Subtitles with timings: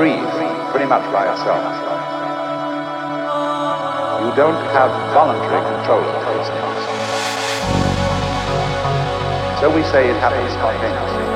[0.00, 0.32] breathe
[0.72, 1.60] pretty much by itself.
[4.24, 6.80] You don't have voluntary control of those things.
[9.60, 11.26] So we say it happens spontaneously.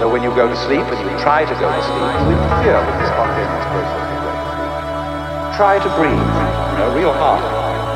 [0.00, 2.80] So when you go to sleep and you try to go to sleep, you interfere
[2.80, 4.08] with the spontaneous process.
[5.60, 6.24] Try to breathe,
[6.72, 7.44] you know, real hard.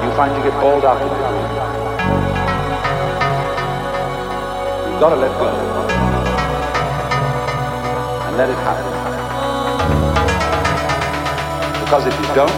[0.05, 1.65] You find you get balled up in the breathing.
[4.85, 5.76] You've got to let go.
[8.37, 8.85] Let it happen.
[11.85, 12.53] Because if you don't,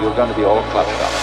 [0.00, 1.17] you're going to be all clutched up.